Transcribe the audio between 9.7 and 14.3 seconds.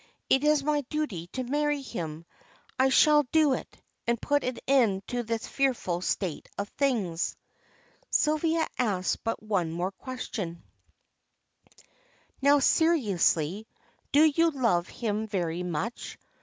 more question "Now, seriously, do